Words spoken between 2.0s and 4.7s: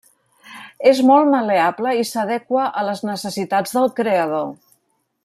s'adequa a les necessitats del creador.